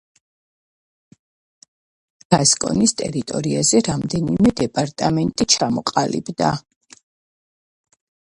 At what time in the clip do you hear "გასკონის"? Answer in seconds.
2.35-2.93